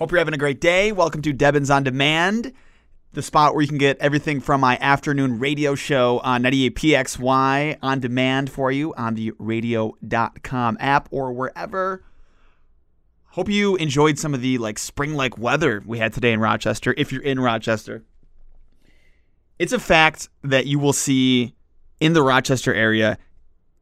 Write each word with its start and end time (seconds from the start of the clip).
Hope 0.00 0.12
you're 0.12 0.18
having 0.18 0.32
a 0.32 0.38
great 0.38 0.62
day. 0.62 0.92
Welcome 0.92 1.20
to 1.20 1.34
Debbins 1.34 1.68
on 1.68 1.82
Demand, 1.82 2.54
the 3.12 3.20
spot 3.20 3.52
where 3.52 3.60
you 3.60 3.68
can 3.68 3.76
get 3.76 3.98
everything 3.98 4.40
from 4.40 4.62
my 4.62 4.78
afternoon 4.80 5.38
radio 5.38 5.74
show 5.74 6.20
on 6.20 6.42
98PXY 6.42 7.76
on 7.82 8.00
demand 8.00 8.48
for 8.48 8.72
you 8.72 8.94
on 8.94 9.14
the 9.14 9.32
radio.com 9.38 10.78
app 10.80 11.06
or 11.10 11.34
wherever. 11.34 12.02
Hope 13.32 13.50
you 13.50 13.76
enjoyed 13.76 14.18
some 14.18 14.32
of 14.32 14.40
the 14.40 14.56
like 14.56 14.78
spring-like 14.78 15.36
weather 15.36 15.82
we 15.84 15.98
had 15.98 16.14
today 16.14 16.32
in 16.32 16.40
Rochester 16.40 16.94
if 16.96 17.12
you're 17.12 17.20
in 17.20 17.38
Rochester. 17.38 18.02
It's 19.58 19.74
a 19.74 19.78
fact 19.78 20.30
that 20.42 20.64
you 20.64 20.78
will 20.78 20.94
see 20.94 21.54
in 22.00 22.14
the 22.14 22.22
Rochester 22.22 22.72
area 22.72 23.18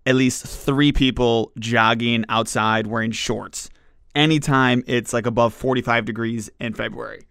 at 0.05 0.17
least 0.17 0.45
3 0.45 0.91
people 0.91 1.53
jogging 1.61 2.25
outside 2.29 2.89
wearing 2.89 3.13
shorts 3.13 3.71
anytime 4.19 4.83
it's 4.87 5.13
like 5.13 5.27
above 5.27 5.55
45 5.55 6.05
degrees 6.05 6.51
in 6.61 6.75
February. 6.75 7.27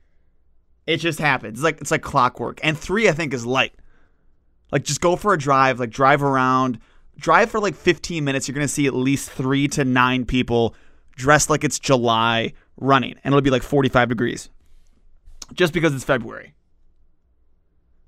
It 0.88 0.98
just 0.98 1.20
happens. 1.20 1.60
It's 1.60 1.64
like 1.64 1.82
it's 1.82 1.92
like 1.92 2.02
clockwork. 2.02 2.62
And 2.64 2.78
3 2.78 3.10
I 3.10 3.12
think 3.12 3.34
is 3.34 3.46
light. 3.46 3.74
Like 4.72 4.84
just 4.84 5.02
go 5.02 5.16
for 5.16 5.34
a 5.34 5.38
drive, 5.38 5.80
like 5.80 5.90
drive 5.90 6.24
around, 6.24 6.80
drive 7.18 7.52
for 7.52 7.60
like 7.60 7.76
15 7.76 8.24
minutes, 8.24 8.48
you're 8.48 8.56
going 8.56 8.68
to 8.68 8.74
see 8.74 8.88
at 8.88 8.96
least 8.96 9.30
3 9.30 9.68
to 9.70 9.86
9 9.86 10.26
people 10.26 10.76
dressed 11.16 11.50
like 11.50 11.64
it's 11.64 11.80
July 11.80 12.54
running 12.78 13.16
and 13.24 13.34
it'll 13.34 13.42
be 13.42 13.50
like 13.50 13.64
45 13.64 14.10
degrees. 14.10 14.50
Just 15.54 15.74
because 15.74 15.94
it's 15.94 16.04
February. 16.04 16.54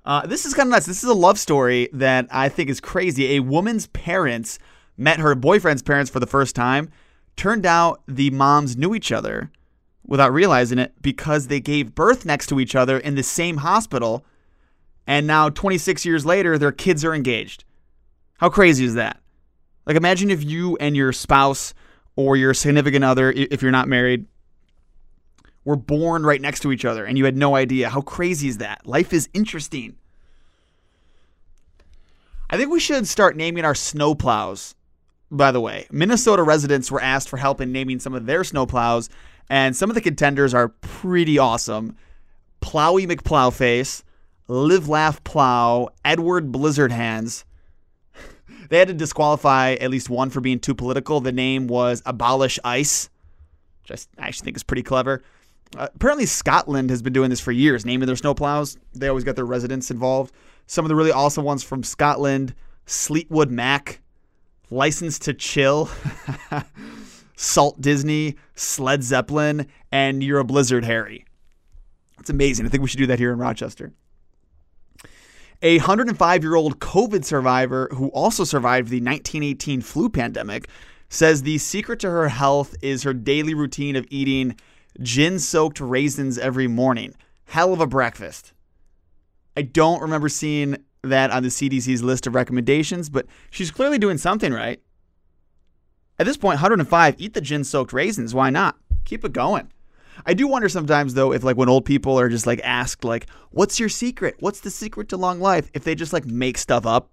Uh, 0.04 0.26
this 0.26 0.46
is 0.46 0.54
kind 0.54 0.68
of 0.68 0.70
nuts. 0.70 0.86
This 0.86 1.02
is 1.02 1.08
a 1.08 1.14
love 1.14 1.38
story 1.38 1.88
that 1.92 2.26
I 2.30 2.48
think 2.48 2.70
is 2.70 2.80
crazy. 2.80 3.36
A 3.36 3.40
woman's 3.40 3.86
parents 3.88 4.58
met 4.96 5.18
her 5.18 5.34
boyfriend's 5.34 5.82
parents 5.82 6.10
for 6.10 6.20
the 6.20 6.26
first 6.26 6.56
time 6.56 6.90
Turned 7.40 7.64
out 7.64 8.02
the 8.06 8.28
moms 8.28 8.76
knew 8.76 8.94
each 8.94 9.10
other 9.10 9.50
without 10.06 10.30
realizing 10.30 10.78
it 10.78 10.92
because 11.00 11.46
they 11.46 11.58
gave 11.58 11.94
birth 11.94 12.26
next 12.26 12.48
to 12.48 12.60
each 12.60 12.74
other 12.74 12.98
in 12.98 13.14
the 13.14 13.22
same 13.22 13.56
hospital. 13.56 14.26
And 15.06 15.26
now, 15.26 15.48
26 15.48 16.04
years 16.04 16.26
later, 16.26 16.58
their 16.58 16.70
kids 16.70 17.02
are 17.02 17.14
engaged. 17.14 17.64
How 18.36 18.50
crazy 18.50 18.84
is 18.84 18.92
that? 18.96 19.22
Like, 19.86 19.96
imagine 19.96 20.30
if 20.30 20.44
you 20.44 20.76
and 20.82 20.94
your 20.94 21.14
spouse 21.14 21.72
or 22.14 22.36
your 22.36 22.52
significant 22.52 23.06
other, 23.06 23.32
if 23.32 23.62
you're 23.62 23.70
not 23.70 23.88
married, 23.88 24.26
were 25.64 25.76
born 25.76 26.24
right 26.24 26.42
next 26.42 26.60
to 26.60 26.72
each 26.72 26.84
other 26.84 27.06
and 27.06 27.16
you 27.16 27.24
had 27.24 27.38
no 27.38 27.56
idea. 27.56 27.88
How 27.88 28.02
crazy 28.02 28.48
is 28.48 28.58
that? 28.58 28.86
Life 28.86 29.14
is 29.14 29.30
interesting. 29.32 29.96
I 32.50 32.58
think 32.58 32.70
we 32.70 32.80
should 32.80 33.08
start 33.08 33.34
naming 33.34 33.64
our 33.64 33.72
snowplows 33.72 34.74
by 35.30 35.52
the 35.52 35.60
way. 35.60 35.86
Minnesota 35.90 36.42
residents 36.42 36.90
were 36.90 37.00
asked 37.00 37.28
for 37.28 37.36
help 37.36 37.60
in 37.60 37.72
naming 37.72 38.00
some 38.00 38.14
of 38.14 38.26
their 38.26 38.42
snowplows, 38.42 39.08
and 39.48 39.74
some 39.76 39.90
of 39.90 39.94
the 39.94 40.00
contenders 40.00 40.54
are 40.54 40.68
pretty 40.68 41.38
awesome. 41.38 41.96
Plowy 42.60 43.10
McPlowface, 43.10 44.02
Live 44.48 44.88
Laugh 44.88 45.22
Plow, 45.24 45.88
Edward 46.04 46.52
Blizzard 46.52 46.92
Hands. 46.92 47.44
they 48.68 48.78
had 48.78 48.88
to 48.88 48.94
disqualify 48.94 49.74
at 49.74 49.90
least 49.90 50.10
one 50.10 50.30
for 50.30 50.40
being 50.40 50.58
too 50.58 50.74
political. 50.74 51.20
The 51.20 51.32
name 51.32 51.68
was 51.68 52.02
Abolish 52.04 52.58
Ice, 52.64 53.08
which 53.82 54.06
I 54.18 54.26
actually 54.26 54.44
think 54.46 54.56
is 54.56 54.62
pretty 54.62 54.82
clever. 54.82 55.22
Uh, 55.76 55.88
apparently, 55.94 56.26
Scotland 56.26 56.90
has 56.90 57.00
been 57.00 57.12
doing 57.12 57.30
this 57.30 57.40
for 57.40 57.52
years, 57.52 57.86
naming 57.86 58.06
their 58.06 58.16
snowplows. 58.16 58.76
They 58.92 59.08
always 59.08 59.24
got 59.24 59.36
their 59.36 59.44
residents 59.44 59.90
involved. 59.90 60.34
Some 60.66 60.84
of 60.84 60.88
the 60.88 60.96
really 60.96 61.12
awesome 61.12 61.44
ones 61.44 61.62
from 61.62 61.82
Scotland 61.82 62.54
Sleetwood 62.86 63.50
Mac, 63.50 64.00
License 64.70 65.18
to 65.20 65.34
Chill, 65.34 65.90
Salt 67.36 67.80
Disney, 67.80 68.36
Sled 68.54 69.02
Zeppelin, 69.02 69.66
and 69.90 70.22
You're 70.22 70.38
a 70.38 70.44
Blizzard 70.44 70.84
Harry. 70.84 71.24
It's 72.20 72.30
amazing. 72.30 72.66
I 72.66 72.68
think 72.68 72.82
we 72.82 72.88
should 72.88 72.98
do 72.98 73.06
that 73.06 73.18
here 73.18 73.32
in 73.32 73.38
Rochester. 73.38 73.92
A 75.62 75.78
105 75.78 76.42
year 76.42 76.54
old 76.54 76.78
COVID 76.78 77.24
survivor 77.24 77.88
who 77.92 78.08
also 78.08 78.44
survived 78.44 78.88
the 78.88 79.00
1918 79.00 79.82
flu 79.82 80.08
pandemic 80.08 80.68
says 81.10 81.42
the 81.42 81.58
secret 81.58 82.00
to 82.00 82.10
her 82.10 82.28
health 82.28 82.74
is 82.80 83.02
her 83.02 83.12
daily 83.12 83.52
routine 83.52 83.96
of 83.96 84.06
eating 84.10 84.56
gin 85.02 85.38
soaked 85.38 85.80
raisins 85.80 86.38
every 86.38 86.66
morning. 86.66 87.14
Hell 87.44 87.72
of 87.72 87.80
a 87.80 87.86
breakfast. 87.86 88.52
I 89.56 89.62
don't 89.62 90.00
remember 90.00 90.28
seeing 90.28 90.76
that 91.02 91.30
on 91.30 91.42
the 91.42 91.48
CDC's 91.48 92.02
list 92.02 92.26
of 92.26 92.34
recommendations, 92.34 93.08
but 93.08 93.26
she's 93.50 93.70
clearly 93.70 93.98
doing 93.98 94.18
something 94.18 94.52
right. 94.52 94.80
At 96.18 96.26
this 96.26 96.36
point, 96.36 96.56
105, 96.56 97.14
eat 97.18 97.34
the 97.34 97.40
gin 97.40 97.64
soaked 97.64 97.92
raisins. 97.92 98.34
Why 98.34 98.50
not? 98.50 98.76
Keep 99.04 99.24
it 99.24 99.32
going. 99.32 99.70
I 100.26 100.34
do 100.34 100.46
wonder 100.46 100.68
sometimes 100.68 101.14
though 101.14 101.32
if 101.32 101.42
like 101.42 101.56
when 101.56 101.68
old 101.68 101.84
people 101.84 102.18
are 102.18 102.28
just 102.28 102.46
like 102.46 102.60
asked 102.62 103.04
like 103.04 103.26
what's 103.50 103.80
your 103.80 103.88
secret? 103.88 104.36
What's 104.40 104.60
the 104.60 104.70
secret 104.70 105.08
to 105.10 105.16
long 105.16 105.40
life? 105.40 105.70
If 105.72 105.84
they 105.84 105.94
just 105.94 106.12
like 106.12 106.26
make 106.26 106.58
stuff 106.58 106.84
up 106.84 107.10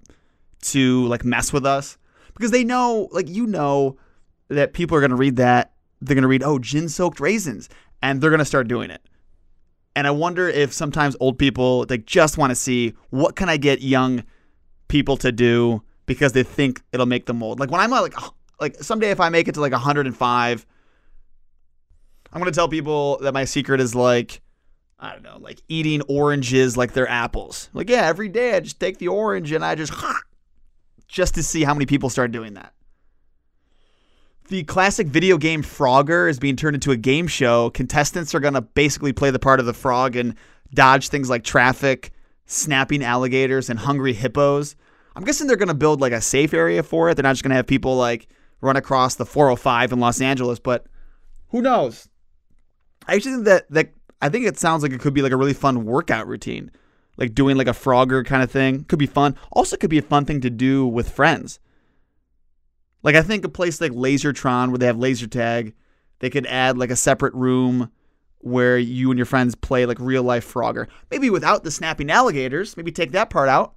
to 0.64 1.06
like 1.08 1.24
mess 1.24 1.54
with 1.54 1.66
us 1.66 1.98
because 2.34 2.52
they 2.52 2.64
know 2.64 3.08
like 3.12 3.30
you 3.30 3.48
know 3.48 3.98
that 4.50 4.74
people 4.74 4.98
are 4.98 5.00
going 5.00 5.12
to 5.12 5.16
read 5.16 5.38
that 5.38 5.74
they're 6.02 6.16
going 6.16 6.24
to 6.24 6.28
read 6.28 6.44
oh 6.44 6.60
gin 6.60 6.90
soaked 6.90 7.20
raisins 7.20 7.70
and 8.02 8.22
they're 8.22 8.30
going 8.30 8.40
to 8.40 8.46
start 8.46 8.68
doing 8.68 8.90
it. 8.90 9.02
And 9.98 10.06
I 10.06 10.12
wonder 10.12 10.48
if 10.48 10.74
sometimes 10.74 11.16
old 11.20 11.40
people 11.40 11.84
like 11.90 12.06
just 12.06 12.38
want 12.38 12.52
to 12.52 12.56
see 12.56 12.94
what 13.10 13.36
can 13.36 13.50
I 13.50 13.58
get 13.58 13.82
young 13.82 14.24
people 14.90 15.18
to 15.18 15.32
do 15.32 15.82
because 16.06 16.34
they 16.34 16.44
think 16.44 16.84
it'll 16.94 17.08
make 17.08 17.26
them 17.26 17.42
old. 17.42 17.60
Like 17.60 17.72
when 17.72 17.82
I'm 17.82 17.90
like 17.90 18.14
like 18.62 18.76
someday 18.76 19.10
if 19.10 19.20
I 19.20 19.30
make 19.30 19.48
it 19.48 19.56
to 19.56 19.60
like 19.60 19.72
105, 19.72 20.66
I'm 22.32 22.40
gonna 22.40 22.52
tell 22.52 22.70
people 22.70 23.18
that 23.24 23.34
my 23.34 23.44
secret 23.44 23.82
is 23.82 23.96
like 23.96 24.42
I 25.00 25.14
don't 25.14 25.24
know, 25.24 25.40
like 25.40 25.64
eating 25.68 26.04
oranges 26.04 26.78
like 26.78 26.94
they're 26.94 27.10
apples. 27.10 27.68
Like 27.74 27.90
yeah, 27.90 28.06
every 28.06 28.30
day 28.30 28.56
I 28.56 28.60
just 28.60 28.80
take 28.80 29.00
the 29.00 29.08
orange 29.08 29.52
and 29.52 29.66
I 29.66 29.74
just 29.74 29.94
just 31.08 31.34
to 31.34 31.42
see 31.42 31.64
how 31.64 31.74
many 31.74 31.88
people 31.88 32.12
start 32.12 32.32
doing 32.32 32.54
that. 32.54 32.72
The 34.48 34.64
classic 34.64 35.08
video 35.08 35.38
game 35.38 35.62
Frogger 35.62 36.30
is 36.30 36.40
being 36.40 36.56
turned 36.56 36.76
into 36.76 36.92
a 36.92 36.98
game 36.98 37.28
show. 37.28 37.70
Contestants 37.72 38.34
are 38.34 38.40
going 38.40 38.54
to 38.54 38.62
basically 38.62 39.12
play 39.12 39.30
the 39.30 39.40
part 39.40 39.60
of 39.60 39.66
the 39.66 39.74
frog 39.74 40.16
and 40.16 40.36
dodge 40.74 41.10
things 41.10 41.30
like 41.30 41.44
traffic, 41.44 42.12
snapping 42.46 43.04
alligators, 43.04 43.70
and 43.70 43.78
hungry 43.78 44.14
hippos. 44.14 44.78
I'm 45.18 45.26
guessing 45.26 45.48
they're 45.48 45.58
going 45.58 45.68
to 45.68 45.74
build 45.74 46.00
like 46.00 46.14
a 46.14 46.22
safe 46.22 46.54
area 46.54 46.82
for 46.82 47.10
it. 47.10 47.16
They're 47.16 47.24
not 47.24 47.34
just 47.34 47.44
going 47.44 47.50
to 47.50 47.58
have 47.58 47.68
people 47.68 47.98
like 47.98 48.30
run 48.62 48.78
across 48.78 49.16
the 49.16 49.26
405 49.26 49.92
in 49.92 50.00
Los 50.00 50.22
Angeles, 50.22 50.60
but 50.60 50.86
who 51.50 51.62
knows? 51.62 52.08
I 53.06 53.16
actually 53.16 53.34
think 53.34 53.46
that 53.46 53.70
that 53.72 53.90
I 54.22 54.30
think 54.30 54.46
it 54.46 54.58
sounds 54.58 54.82
like 54.82 54.94
it 54.94 55.02
could 55.02 55.14
be 55.14 55.22
like 55.22 55.34
a 55.34 55.38
really 55.38 55.54
fun 55.54 55.84
workout 55.84 56.26
routine. 56.26 56.72
Like 57.18 57.36
doing 57.36 57.58
like 57.58 57.68
a 57.68 57.72
Frogger 57.72 58.26
kind 58.26 58.44
of 58.44 58.50
thing. 58.50 58.86
Could 58.86 59.00
be 59.00 59.08
fun. 59.08 59.36
Also 59.52 59.76
could 59.76 59.90
be 59.90 59.98
a 59.98 60.04
fun 60.04 60.24
thing 60.24 60.40
to 60.40 60.50
do 60.50 60.88
with 60.88 61.10
friends. 61.10 61.60
Like 63.08 63.16
I 63.16 63.22
think 63.22 63.46
a 63.46 63.50
place 63.50 63.80
like 63.80 63.94
Lasertron 63.94 64.68
where 64.68 64.78
they 64.78 64.86
have 64.86 64.98
laser 64.98 65.28
tag, 65.28 65.74
they 66.20 66.30
could 66.30 66.46
add 66.46 66.78
like 66.78 66.92
a 66.92 66.96
separate 66.98 67.34
room 67.34 67.90
where 68.40 68.78
you 68.78 69.10
and 69.12 69.18
your 69.18 69.26
friends 69.26 69.56
play 69.56 69.86
like 69.86 69.98
real 70.02 70.24
life 70.24 70.54
Frogger. 70.54 70.88
Maybe 71.10 71.30
without 71.30 71.64
the 71.64 71.72
snapping 71.72 72.12
alligators. 72.12 72.76
Maybe 72.76 72.92
take 72.92 73.14
that 73.14 73.30
part 73.30 73.48
out. 73.48 73.76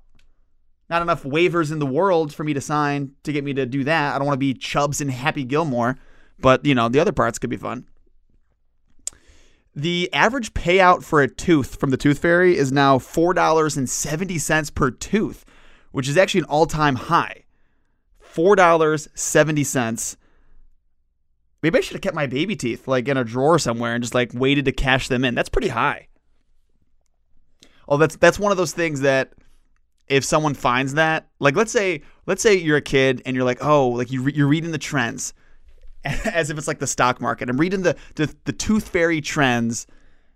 Not 0.88 1.00
enough 1.00 1.22
waivers 1.22 1.70
in 1.70 1.78
the 1.78 1.86
world 1.86 2.34
for 2.34 2.42
me 2.42 2.54
to 2.54 2.60
sign 2.60 3.12
to 3.22 3.32
get 3.32 3.44
me 3.44 3.54
to 3.54 3.66
do 3.66 3.84
that. 3.84 4.16
I 4.16 4.18
don't 4.18 4.26
want 4.26 4.34
to 4.34 4.44
be 4.44 4.52
Chubs 4.52 5.00
and 5.00 5.12
Happy 5.12 5.44
Gilmore, 5.44 5.96
but 6.40 6.66
you 6.66 6.74
know 6.74 6.88
the 6.88 6.98
other 6.98 7.12
parts 7.12 7.38
could 7.38 7.50
be 7.50 7.56
fun. 7.56 7.86
The 9.76 10.12
average 10.12 10.54
payout 10.54 11.04
for 11.04 11.22
a 11.22 11.28
tooth 11.28 11.78
from 11.78 11.90
the 11.90 11.96
Tooth 11.96 12.18
Fairy 12.18 12.56
is 12.56 12.72
now 12.72 12.98
$4.70 12.98 14.74
per 14.74 14.90
tooth, 14.90 15.44
which 15.92 16.08
is 16.08 16.16
actually 16.16 16.40
an 16.40 16.46
all 16.46 16.66
time 16.66 16.96
high. 16.96 17.44
$4.70. 18.34 20.16
Maybe 21.62 21.78
I 21.78 21.80
should 21.80 21.94
have 21.94 22.02
kept 22.02 22.16
my 22.16 22.26
baby 22.26 22.56
teeth 22.56 22.88
like 22.88 23.08
in 23.08 23.16
a 23.16 23.24
drawer 23.24 23.58
somewhere 23.58 23.94
and 23.94 24.02
just 24.02 24.14
like 24.14 24.30
waited 24.32 24.64
to 24.64 24.72
cash 24.72 25.08
them 25.08 25.24
in. 25.24 25.34
That's 25.34 25.48
pretty 25.48 25.68
high. 25.68 26.08
Oh, 27.88 27.96
that's 27.96 28.16
that's 28.16 28.38
one 28.38 28.52
of 28.52 28.58
those 28.58 28.72
things 28.72 29.00
that 29.00 29.32
if 30.06 30.24
someone 30.24 30.54
finds 30.54 30.94
that, 30.94 31.28
like 31.38 31.56
let's 31.56 31.72
say 31.72 32.02
let's 32.26 32.42
say 32.42 32.54
you're 32.54 32.76
a 32.76 32.82
kid 32.82 33.20
and 33.26 33.36
you're 33.36 33.44
like, 33.44 33.64
oh, 33.64 33.88
like 33.88 34.10
you 34.10 34.22
re- 34.22 34.32
you're 34.34 34.48
reading 34.48 34.70
the 34.70 34.78
trends 34.78 35.34
as 36.04 36.50
if 36.50 36.56
it's 36.56 36.68
like 36.68 36.78
the 36.78 36.86
stock 36.86 37.20
market. 37.20 37.50
I'm 37.50 37.58
reading 37.58 37.82
the, 37.82 37.96
the 38.14 38.34
the 38.44 38.52
tooth 38.52 38.88
fairy 38.88 39.20
trends, 39.20 39.86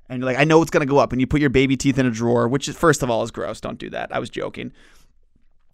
and 0.09 0.19
you're 0.19 0.27
like, 0.27 0.39
I 0.39 0.45
know 0.45 0.61
it's 0.63 0.71
gonna 0.71 0.87
go 0.87 0.99
up, 0.99 1.13
and 1.13 1.21
you 1.21 1.27
put 1.27 1.41
your 1.41 1.51
baby 1.51 1.77
teeth 1.77 1.99
in 1.99 2.07
a 2.07 2.11
drawer, 2.11 2.49
which 2.49 2.69
is, 2.69 2.77
first 2.77 3.03
of 3.03 3.11
all 3.11 3.23
is 3.23 3.31
gross. 3.31 3.61
Don't 3.61 3.79
do 3.79 3.89
that. 3.91 4.15
I 4.15 4.19
was 4.19 4.31
joking. 4.31 4.73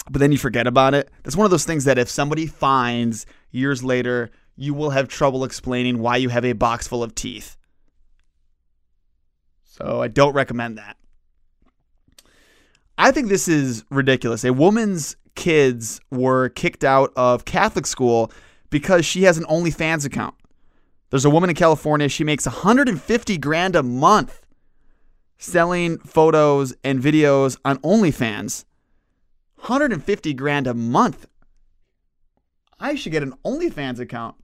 But 0.09 0.21
then 0.21 0.33
you 0.33 0.39
forget 0.39 0.67
about 0.67 0.95
it. 0.95 1.11
That's 1.23 1.37
one 1.37 1.45
of 1.45 1.51
those 1.51 1.65
things 1.65 1.85
that 1.85 1.99
if 1.99 2.09
somebody 2.09 2.47
finds 2.47 3.27
years 3.51 3.83
later, 3.83 4.31
you 4.57 4.75
will 4.75 4.91
have 4.91 5.09
trouble 5.09 5.45
explaining 5.45 5.99
why 5.99 6.17
you 6.17 6.29
have 6.29 6.45
a 6.45 6.53
box 6.53 6.87
full 6.87 7.03
of 7.03 7.15
teeth. 7.15 7.57
So 9.65 10.03
I 10.03 10.09
don't 10.09 10.35
recommend 10.35 10.79
that. 10.79 10.97
I 12.99 13.13
think 13.13 13.29
this 13.29 13.49
is 13.49 13.85
ridiculous. 13.91 14.45
A 14.45 14.53
woman's 14.53 15.17
kids 15.35 16.01
were 16.11 16.51
kicked 16.51 16.85
out 16.85 17.13
of 17.17 17.47
Catholic 17.47 17.87
school 17.87 18.31
because 18.69 19.07
she 19.07 19.23
has 19.23 19.39
an 19.39 19.45
OnlyFans 19.45 20.05
account. 20.05 20.35
There's 21.09 21.25
a 21.25 21.31
woman 21.31 21.51
in 21.51 21.57
California, 21.57 22.09
she 22.09 22.25
makes 22.25 22.47
150 22.47 23.39
grand 23.39 23.75
a 23.75 23.83
month 23.83 24.43
selling 25.39 25.99
photos 25.99 26.75
and 26.85 27.01
videos 27.01 27.57
on 27.65 27.79
OnlyFans. 27.79 28.65
150 29.61 30.35
grand 30.35 30.67
a 30.67 30.75
month. 30.75 31.27
I 32.79 32.95
should 32.95 33.13
get 33.13 33.23
an 33.23 33.35
OnlyFans 33.45 33.99
account. 33.99 34.37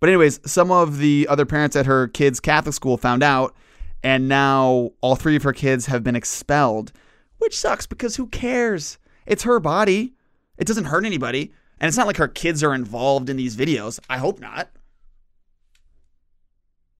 But 0.00 0.08
anyways, 0.08 0.40
some 0.50 0.70
of 0.70 0.98
the 0.98 1.26
other 1.28 1.44
parents 1.44 1.76
at 1.76 1.86
her 1.86 2.08
kids' 2.08 2.40
Catholic 2.40 2.74
school 2.74 2.96
found 2.96 3.22
out, 3.22 3.54
and 4.02 4.28
now 4.28 4.92
all 5.00 5.16
three 5.16 5.36
of 5.36 5.42
her 5.42 5.52
kids 5.52 5.86
have 5.86 6.04
been 6.04 6.16
expelled, 6.16 6.92
which 7.38 7.58
sucks 7.58 7.86
because 7.86 8.16
who 8.16 8.28
cares? 8.28 8.98
It's 9.26 9.42
her 9.42 9.58
body. 9.60 10.14
It 10.56 10.66
doesn't 10.66 10.84
hurt 10.84 11.04
anybody. 11.04 11.52
And 11.78 11.88
it's 11.88 11.96
not 11.96 12.06
like 12.06 12.16
her 12.16 12.28
kids 12.28 12.62
are 12.62 12.74
involved 12.74 13.28
in 13.28 13.36
these 13.36 13.56
videos. 13.56 13.98
I 14.08 14.18
hope 14.18 14.40
not. 14.40 14.70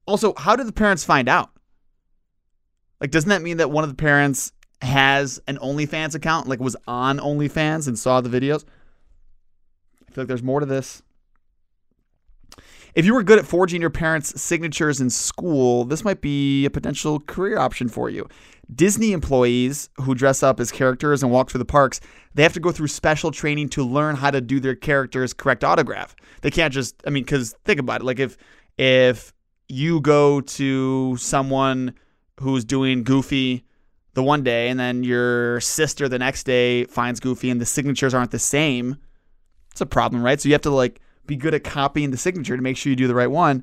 Also, 0.07 0.35
how 0.37 0.57
did 0.57 0.67
the 0.67 0.73
parents 0.73 1.05
find 1.05 1.29
out? 1.29 1.51
Like, 3.01 3.11
doesn't 3.11 3.29
that 3.29 3.43
mean 3.43 3.57
that 3.59 3.71
one 3.71 3.85
of 3.85 3.91
the 3.91 3.97
parents 3.97 4.53
has 4.83 5.41
an 5.47 5.59
OnlyFans 5.59 6.15
account, 6.15 6.49
like 6.49 6.61
was 6.61 6.77
on 6.87 7.19
OnlyFans 7.19 7.89
and 7.89 7.99
saw 7.99 8.21
the 8.21 8.29
videos? 8.29 8.65
I 10.09 10.13
feel 10.13 10.23
like 10.23 10.29
there's 10.29 10.43
more 10.43 10.61
to 10.61 10.67
this. 10.67 11.03
If 12.95 13.05
you 13.05 13.13
were 13.13 13.23
good 13.23 13.39
at 13.39 13.45
forging 13.45 13.83
your 13.83 13.91
parents' 13.91 14.41
signatures 14.41 15.03
in 15.03 15.11
school, 15.11 15.85
this 15.85 16.03
might 16.03 16.23
be 16.23 16.65
a 16.65 16.71
potential 16.71 17.21
career 17.21 17.59
option 17.59 17.89
for 17.89 18.09
you. 18.09 18.27
Disney 18.75 19.13
employees 19.13 19.91
who 20.01 20.15
dress 20.15 20.43
up 20.43 20.59
as 20.61 20.73
characters 20.73 21.23
and 21.23 21.31
walk 21.31 21.51
through 21.51 21.59
the 21.59 21.67
parks, 21.67 22.01
they 22.35 22.43
have 22.43 22.55
to 22.55 22.61
go 22.61 22.73
through 22.73 22.89
special 22.89 23.31
training 23.31 23.69
to 23.71 23.85
learn 23.85 24.17
how 24.17 24.31
to 24.31 24.41
do 24.41 24.61
their 24.61 24.75
character's 24.75 25.35
correct 25.35 25.63
autograph. 25.63 26.17
They 26.41 26.51
can't 26.51 26.73
just 26.73 26.95
I 27.07 27.11
mean 27.11 27.27
cuz 27.27 27.55
think 27.67 27.79
about 27.79 28.01
it, 28.01 28.05
like 28.05 28.19
if 28.19 28.39
if 28.79 29.35
you 29.69 30.01
go 30.01 30.41
to 30.41 31.17
someone 31.19 31.95
who's 32.41 32.65
doing 32.65 33.05
Goofy 33.05 33.65
the 34.17 34.23
one 34.23 34.43
day 34.43 34.71
and 34.71 34.81
then 34.81 35.05
your 35.05 35.61
sister 35.61 36.09
the 36.09 36.19
next 36.19 36.45
day 36.45 36.85
finds 36.87 37.21
Goofy 37.21 37.51
and 37.51 37.61
the 37.61 37.67
signatures 37.67 38.15
aren't 38.15 38.31
the 38.31 38.39
same, 38.39 38.97
it's 39.71 39.83
a 39.83 39.87
problem, 39.87 40.23
right? 40.23 40.41
So 40.41 40.49
you 40.49 40.55
have 40.55 40.63
to 40.63 40.71
like 40.71 41.03
be 41.27 41.37
good 41.37 41.53
at 41.53 41.65
copying 41.65 42.13
the 42.13 42.17
signature 42.17 42.57
to 42.57 42.63
make 42.63 42.79
sure 42.79 42.89
you 42.89 42.97
do 42.97 43.09
the 43.09 43.15
right 43.15 43.31
one. 43.31 43.63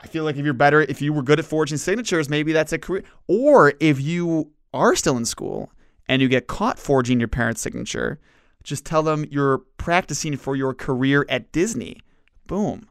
I 0.00 0.06
feel 0.06 0.24
like 0.24 0.36
if 0.36 0.44
you're 0.46 0.54
better, 0.54 0.80
if 0.80 1.02
you 1.02 1.12
were 1.12 1.22
good 1.22 1.38
at 1.38 1.44
forging 1.44 1.76
signatures, 1.76 2.30
maybe 2.30 2.54
that's 2.54 2.72
a 2.72 2.78
career. 2.78 3.04
Or 3.28 3.74
if 3.78 4.00
you 4.00 4.52
are 4.72 4.96
still 4.96 5.18
in 5.18 5.26
school 5.26 5.70
and 6.08 6.22
you 6.22 6.28
get 6.28 6.46
caught 6.46 6.78
forging 6.78 7.20
your 7.20 7.28
parents' 7.28 7.60
signature, 7.60 8.20
just 8.64 8.86
tell 8.86 9.02
them 9.02 9.26
you're 9.30 9.58
practicing 9.76 10.34
for 10.38 10.56
your 10.56 10.72
career 10.72 11.26
at 11.28 11.52
Disney. 11.52 12.00
Boom. 12.46 12.88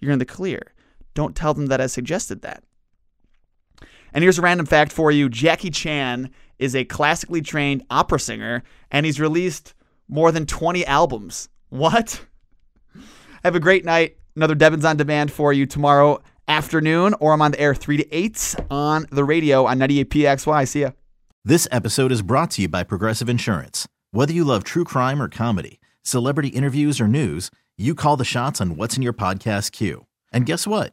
You're 0.00 0.12
in 0.12 0.18
the 0.18 0.26
clear. 0.26 0.74
Don't 1.14 1.34
tell 1.34 1.54
them 1.54 1.68
that 1.68 1.80
I 1.80 1.86
suggested 1.86 2.42
that. 2.42 2.62
And 4.12 4.22
here's 4.22 4.38
a 4.38 4.42
random 4.42 4.66
fact 4.66 4.92
for 4.92 5.10
you 5.10 5.28
Jackie 5.28 5.70
Chan 5.70 6.30
is 6.58 6.74
a 6.74 6.84
classically 6.84 7.42
trained 7.42 7.84
opera 7.90 8.18
singer, 8.18 8.62
and 8.90 9.04
he's 9.06 9.20
released 9.20 9.74
more 10.08 10.32
than 10.32 10.46
20 10.46 10.86
albums. 10.86 11.48
What? 11.68 12.24
Have 13.44 13.54
a 13.54 13.60
great 13.60 13.84
night. 13.84 14.16
Another 14.34 14.54
Devon's 14.54 14.84
on 14.84 14.96
demand 14.96 15.32
for 15.32 15.52
you 15.52 15.66
tomorrow 15.66 16.22
afternoon, 16.48 17.14
or 17.20 17.32
I'm 17.32 17.42
on 17.42 17.52
the 17.52 17.60
air 17.60 17.74
3 17.74 17.98
to 17.98 18.14
8 18.14 18.54
on 18.70 19.06
the 19.10 19.24
radio 19.24 19.66
on 19.66 19.78
98PXY. 19.78 20.68
See 20.68 20.80
ya. 20.82 20.90
This 21.44 21.68
episode 21.70 22.12
is 22.12 22.22
brought 22.22 22.50
to 22.52 22.62
you 22.62 22.68
by 22.68 22.82
Progressive 22.82 23.28
Insurance. 23.28 23.86
Whether 24.10 24.32
you 24.32 24.44
love 24.44 24.64
true 24.64 24.84
crime 24.84 25.22
or 25.22 25.28
comedy, 25.28 25.80
celebrity 26.02 26.48
interviews 26.48 27.00
or 27.00 27.08
news, 27.08 27.50
you 27.76 27.94
call 27.94 28.16
the 28.16 28.24
shots 28.24 28.60
on 28.60 28.76
what's 28.76 28.96
in 28.96 29.02
your 29.02 29.12
podcast 29.12 29.72
queue. 29.72 30.06
And 30.32 30.46
guess 30.46 30.66
what? 30.66 30.92